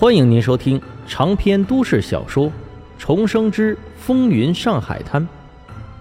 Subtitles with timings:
[0.00, 2.46] 欢迎您收听长篇都市小说
[3.00, 5.20] 《重生之风云上海滩》，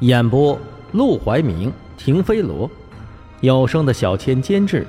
[0.02, 0.56] 演播：
[0.92, 2.70] 陆怀明、停飞罗，
[3.42, 4.86] 有声的小千监制，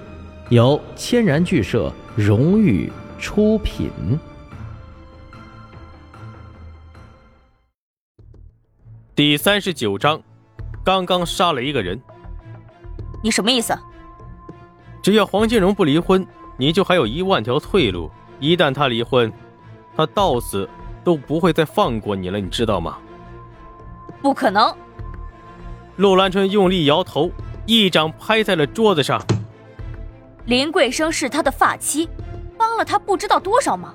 [0.51, 3.91] 由千然剧社荣誉出品。
[9.15, 10.21] 第三十九章，
[10.85, 11.99] 刚刚杀了一个人。
[13.25, 13.75] 你什么意思？
[15.03, 16.27] 只要黄金荣不离婚，
[16.59, 18.11] 你就还有一万条退路。
[18.41, 19.33] 一旦他离婚，
[19.97, 20.69] 他到死
[21.03, 22.99] 都不会再放过你了，你知道吗？
[24.23, 24.75] 不可能！
[25.97, 27.31] 陆兰春用力摇头，
[27.67, 29.21] 一掌拍在了桌子上。
[30.47, 32.09] 林桂生是他的发妻，
[32.57, 33.95] 帮了他不知道多少忙。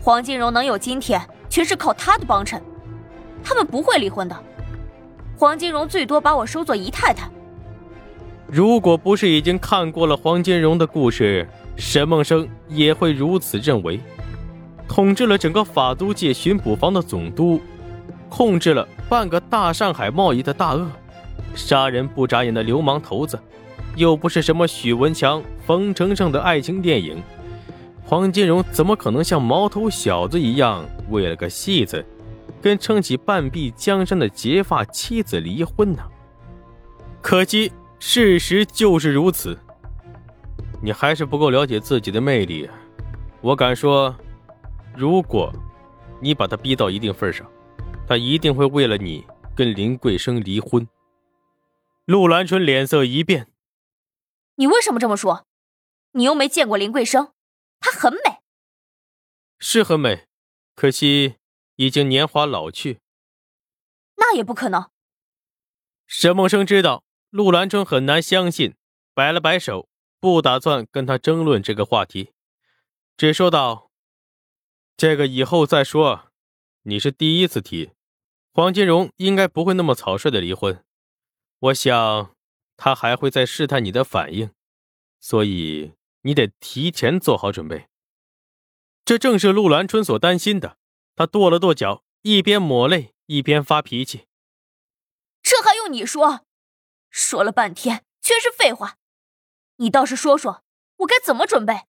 [0.00, 2.62] 黄金荣能有今天，全是靠他的帮衬。
[3.42, 4.36] 他们不会离婚的。
[5.36, 7.28] 黄金荣最多把我收做姨太太。
[8.50, 14.00] 如果不是已经看过了黄金荣的故事，沈梦生也会如此认为。
[14.88, 17.60] 统治了整个法租界巡捕房的总督，
[18.30, 20.86] 控制了半个大上海贸易的大鳄，
[21.54, 23.38] 杀人不眨眼的流氓头子，
[23.96, 27.22] 又不是什么许文强、冯程程的爱情电影，
[28.02, 32.02] 黄金荣怎么可能像毛头小子一样，为了个戏子，
[32.62, 36.02] 跟撑起半壁江山的结发妻子离婚呢？
[37.20, 37.70] 可惜。
[38.00, 39.58] 事实就是如此，
[40.82, 42.68] 你还是不够了解自己的魅力。
[43.40, 44.16] 我敢说，
[44.96, 45.52] 如果
[46.20, 47.50] 你把他逼到一定份上，
[48.06, 50.88] 他一定会为了你跟林桂生离婚。
[52.04, 53.52] 陆兰春脸色一变
[54.56, 55.44] ：“你为什么这么说？
[56.12, 57.32] 你又没见过林桂生，
[57.80, 58.38] 她很美，
[59.58, 60.26] 是很美，
[60.74, 61.36] 可惜
[61.76, 63.00] 已经年华老去。
[64.16, 64.88] 那也不可能。”
[66.06, 67.04] 沈梦生知道。
[67.30, 68.74] 陆兰春很难相信，
[69.12, 69.86] 摆了摆手，
[70.18, 72.32] 不打算跟他争论这个话题，
[73.18, 73.90] 只说道
[74.96, 76.32] ：“这个以后再说，
[76.84, 77.90] 你是第一次提，
[78.54, 80.82] 黄金荣应该不会那么草率的离婚，
[81.58, 82.34] 我想
[82.78, 84.50] 他还会再试探你的反应，
[85.20, 85.92] 所以
[86.22, 87.88] 你得提前做好准备。”
[89.04, 90.78] 这正是陆兰春所担心的，
[91.14, 94.28] 他跺了跺脚，一边抹泪一边发脾气
[95.42, 96.46] ：“这还用你说？”
[97.10, 98.96] 说了半天全是废话，
[99.76, 100.62] 你倒是说说，
[100.98, 101.82] 我该怎么准备？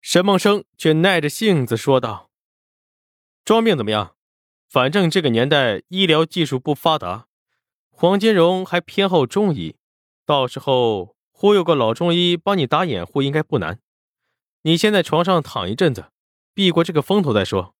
[0.00, 2.30] 沈梦生却耐着性子说道
[3.44, 4.16] ：“装病怎么样？
[4.68, 7.26] 反正这个年代医疗技术不发达，
[7.88, 9.76] 黄金荣还偏好中医，
[10.24, 13.80] 到时候忽悠个老中医帮你打掩护应该不难。
[14.62, 16.10] 你先在床上躺一阵子，
[16.52, 17.74] 避过这个风头再说。”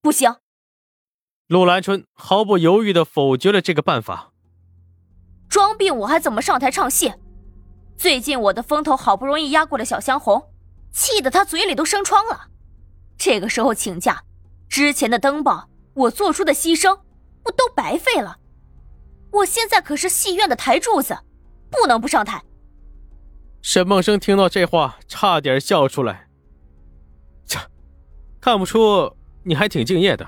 [0.00, 0.36] 不行，
[1.46, 4.32] 陆兰春毫不犹豫的否决了这个办法。
[5.48, 7.12] 装病我还怎么上台唱戏？
[7.96, 10.50] 最近我的风头好不容易压过了小香红，
[10.92, 12.48] 气得她嘴里都生疮了。
[13.16, 14.22] 这个时候请假，
[14.68, 17.00] 之前的登报，我做出的牺牲，
[17.42, 18.36] 不都白费了？
[19.32, 21.18] 我现在可是戏院的台柱子，
[21.70, 22.42] 不能不上台。
[23.62, 26.28] 沈梦生听到这话，差点笑出来。
[27.44, 27.58] 切，
[28.40, 30.26] 看不出你还挺敬业的。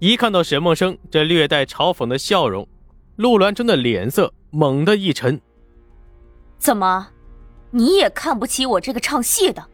[0.00, 2.68] 一看到沈梦生这略带嘲讽的笑容。
[3.16, 5.40] 陆兰春的脸色猛地一沉。
[6.58, 7.08] 怎么，
[7.70, 9.64] 你也看不起我这个唱戏的？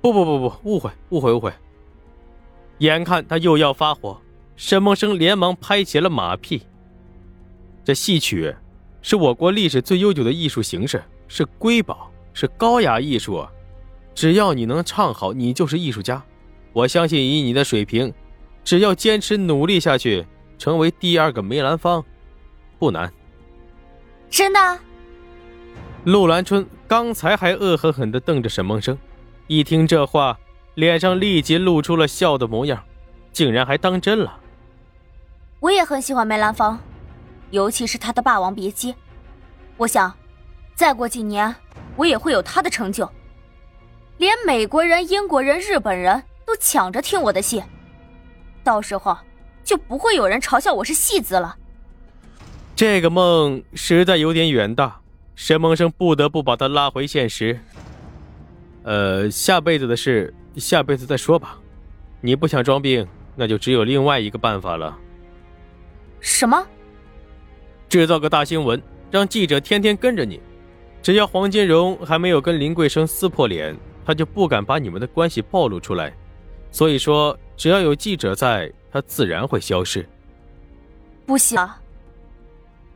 [0.00, 1.52] 不不不不，误会误会误会。
[2.78, 4.20] 眼看他又要发火，
[4.56, 6.62] 沈梦生连忙拍起了马屁。
[7.84, 8.54] 这戏曲
[9.02, 13.44] 是我国历史最悠久的艺术形式，是瑰宝，是高雅艺术。
[14.14, 16.22] 只要你能唱好，你就是艺术家。
[16.72, 18.12] 我相信以你的水平，
[18.62, 20.24] 只要坚持努力下去，
[20.56, 22.04] 成为第二个梅兰芳。
[22.80, 23.12] 不难，
[24.30, 24.78] 真的。
[26.04, 28.96] 陆兰春刚才还恶狠狠地瞪着沈梦生，
[29.48, 30.38] 一听这话，
[30.76, 32.82] 脸上立即露出了笑的模样，
[33.32, 34.40] 竟然还当真了。
[35.60, 36.80] 我也很喜欢梅兰芳，
[37.50, 38.92] 尤其是他的《霸王别姬》。
[39.76, 40.10] 我想，
[40.74, 41.54] 再过几年，
[41.96, 43.06] 我也会有他的成就，
[44.16, 47.62] 连美国人、英国人、日本人都抢着听我的戏，
[48.64, 49.18] 到时候
[49.62, 51.58] 就不会有人嘲笑我是戏子了。
[52.80, 55.02] 这个梦实在有点远大，
[55.34, 57.60] 沈梦生不得不把他拉回现实。
[58.84, 61.58] 呃，下辈子的事，下辈子再说吧。
[62.22, 63.06] 你不想装病，
[63.36, 64.96] 那就只有另外一个办法了。
[66.20, 66.66] 什么？
[67.90, 70.40] 制造个大新闻，让记者天天跟着你。
[71.02, 76.16] 只要黄金荣还没有跟林桂生撕破脸，他就不敢把你们的关系暴露出来。
[76.70, 80.08] 所以说，只要有记者在，他自然会消失。
[81.26, 81.58] 不行。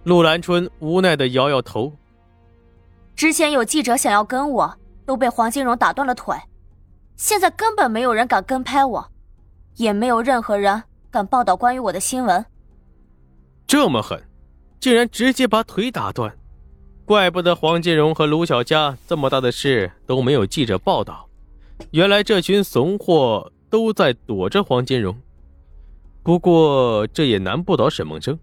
[0.05, 1.93] 陆兰春无奈的摇摇头。
[3.17, 6.35] 之前有记者想要跟我，都被黄金荣打断了腿。
[7.17, 9.11] 现在根本没有人敢跟拍我，
[9.77, 12.45] 也没有任何人敢报道关于我的新闻。
[13.67, 14.23] 这么狠，
[14.79, 16.37] 竟然直接把腿打断，
[17.07, 21.27] 怪不得黄金荣和卢小佳这么大的事都没有记者报道。
[21.93, 25.17] 原来这群怂货都在躲着黄金荣。
[26.23, 28.39] 不过这也难不倒沈梦生，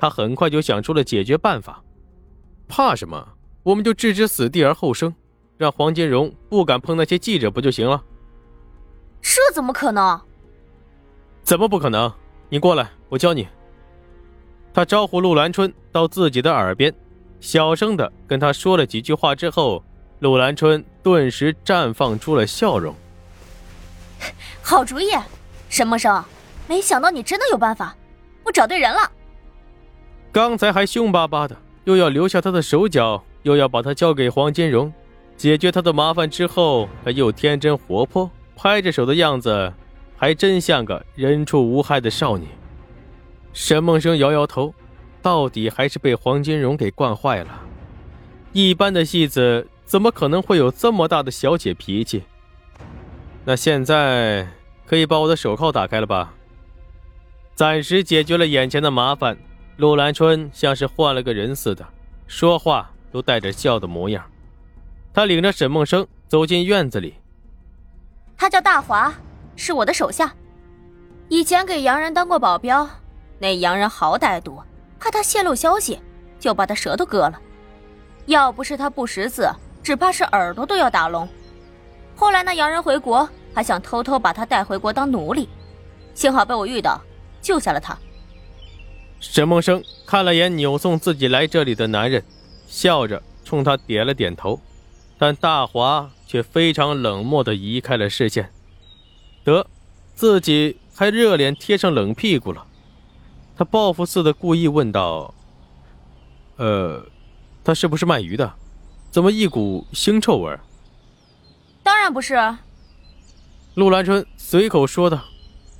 [0.00, 1.80] 他很快就想出了解决办法。
[2.66, 3.28] 怕什么？
[3.62, 5.14] 我们就置之死地而后生，
[5.58, 8.02] 让黄金荣不敢碰那些记者不就行了？
[9.20, 10.18] 这怎么可能？
[11.42, 12.10] 怎么不可能？
[12.48, 13.46] 你过来，我教你。
[14.72, 16.94] 他招呼陆兰春到自己的耳边，
[17.40, 19.84] 小声的跟他说了几句话之后，
[20.20, 22.94] 陆兰春顿时绽放出了笑容。
[24.62, 25.10] 好主意，
[25.68, 26.24] 沈默生，
[26.66, 27.94] 没想到你真的有办法，
[28.44, 29.00] 我找对人了。
[30.32, 34.92] 刚才还凶巴巴的，又要留下他的手脚，又要把他交给黄金荣，
[35.36, 39.72] 解决他的麻烦之后，他又天真活泼，拍着手的样子，
[40.16, 42.46] 还真像个人畜无害的少女。
[43.52, 44.72] 沈梦生摇摇头，
[45.20, 47.62] 到底还是被黄金荣给惯坏了。
[48.52, 52.22] 一般的戏子怎么可能会有这么大的小姐脾气？
[53.44, 54.46] 那现在
[54.86, 56.34] 可以把我的手铐打开了吧？
[57.56, 59.36] 暂时解决了眼前的麻烦，
[59.80, 61.82] 陆兰春像是换了个人似的，
[62.26, 64.22] 说话都带着笑的模样。
[65.14, 67.14] 他领着沈梦生走进院子里。
[68.36, 69.10] 他叫大华，
[69.56, 70.34] 是我的手下，
[71.30, 72.86] 以前给洋人当过保镖。
[73.38, 74.62] 那洋人好歹毒，
[74.98, 75.98] 怕他泄露消息，
[76.38, 77.40] 就把他舌头割了。
[78.26, 79.48] 要不是他不识字，
[79.82, 81.26] 只怕是耳朵都要打聋。
[82.14, 85.48] 后来那洋人回国，还想偷偷把他带回国当奴隶，
[86.12, 87.00] 幸好被我遇到，
[87.40, 87.96] 救下了他。
[89.20, 92.24] 沈梦生看了眼扭送自己来这里的男人，
[92.66, 94.58] 笑着冲他点了点头，
[95.18, 98.50] 但大华却非常冷漠地移开了视线。
[99.44, 99.66] 得，
[100.14, 102.66] 自己还热脸贴上冷屁股了。
[103.56, 105.34] 他报复似的故意问道
[106.56, 107.04] ：“呃，
[107.62, 108.54] 他是不是卖鱼的？
[109.10, 110.56] 怎么一股腥臭味
[111.84, 112.34] ？”“当然不是。”
[113.74, 115.22] 陆兰春随口说道。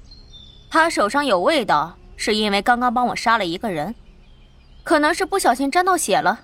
[0.69, 3.95] “他手上有味道，是因为刚刚帮我杀了一个人，
[4.85, 6.41] 可能是不小心沾到血了。”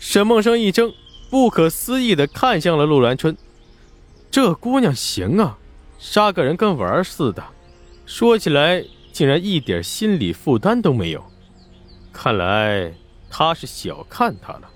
[0.00, 0.92] 沈梦生一怔，
[1.30, 3.36] 不可思议的看向了陆兰春
[4.28, 5.56] ：“这姑娘行啊，
[6.00, 7.44] 杀个人跟玩似的，
[8.04, 8.84] 说起来……”
[9.16, 11.24] 竟然一点心理负担都没有，
[12.12, 12.92] 看来
[13.30, 14.70] 他是小看他了。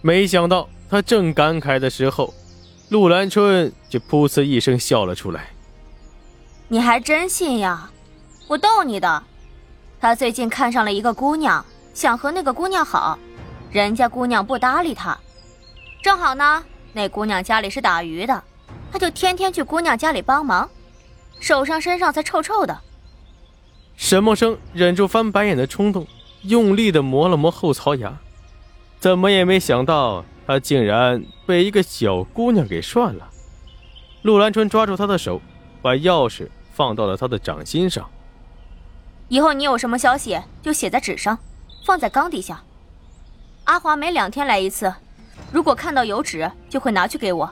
[0.00, 2.34] 没想到他正感慨的时候，
[2.88, 5.51] 陆兰春就噗呲一声笑了出来。
[6.72, 7.90] 你还真信呀？
[8.48, 9.22] 我逗你的。
[10.00, 13.18] 他最近看上了一个姑娘，想和那个姑娘好，
[13.70, 15.14] 人家姑娘不搭理他。
[16.02, 16.64] 正好呢，
[16.94, 18.42] 那姑娘家里是打鱼的，
[18.90, 20.66] 他就天天去姑娘家里帮忙。
[21.40, 22.80] 手上身上才臭臭的。
[23.94, 26.06] 沈梦生忍住翻白眼的冲动，
[26.44, 28.16] 用力的磨了磨后槽牙，
[28.98, 33.28] 怎么也没想到他竟然被一个小姑娘给涮了。
[34.22, 35.38] 陆兰春抓住他的手，
[35.82, 38.08] 把钥匙放到了他的掌心上。
[39.28, 41.38] 以后你有什么消息就写在纸上，
[41.84, 42.62] 放在缸底下。
[43.64, 44.92] 阿华每两天来一次，
[45.52, 47.50] 如果看到有纸，就会拿去给我。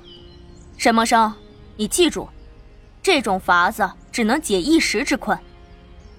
[0.76, 1.32] 沈梦生，
[1.76, 2.28] 你记住。
[3.02, 5.38] 这种法子只能解一时之困，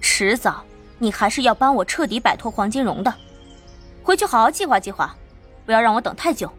[0.00, 0.64] 迟早
[0.98, 3.14] 你还是要帮我彻底摆脱黄金荣的。
[4.02, 5.14] 回去好好计划计划，
[5.64, 6.52] 不要让我等太久。